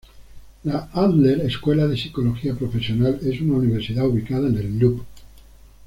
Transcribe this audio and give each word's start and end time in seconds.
La 0.63 0.89
Adler 0.93 1.41
Escuela 1.41 1.85
de 1.85 1.95
Psicología 1.95 2.55
Profesional 2.55 3.19
es 3.21 3.39
una 3.39 3.57
universidad 3.57 4.07
ubicada 4.07 4.47
en 4.47 4.57
el 4.57 4.79
Loop. 4.79 5.05